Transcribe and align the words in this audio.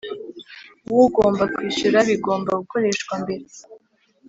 W 0.95 0.97
ugomba 1.05 1.43
kwishyura 1.55 1.99
bigomba 2.09 2.51
gukoreshwa 2.59 3.13
mbere 3.23 3.45